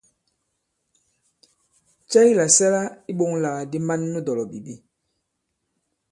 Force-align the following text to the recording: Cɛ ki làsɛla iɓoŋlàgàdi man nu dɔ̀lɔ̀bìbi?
Cɛ 2.09 2.19
ki 2.25 2.33
làsɛla 2.39 2.81
iɓoŋlàgàdi 3.11 3.77
man 3.87 4.01
nu 4.11 4.19
dɔ̀lɔ̀bìbi? 4.25 4.73